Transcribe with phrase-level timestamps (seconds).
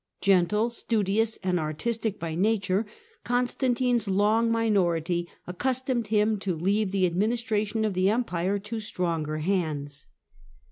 [0.21, 2.87] Gentle, studious and artistic by nature,
[3.23, 10.07] Constantino's long minority accustomed him to leave the administration of the Empire to stronger hands.